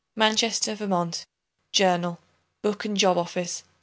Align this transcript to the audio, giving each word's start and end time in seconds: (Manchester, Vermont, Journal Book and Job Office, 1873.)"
(Manchester, 0.15 0.73
Vermont, 0.73 1.27
Journal 1.71 2.17
Book 2.63 2.85
and 2.85 2.97
Job 2.97 3.19
Office, 3.19 3.61
1873.)" 3.61 3.69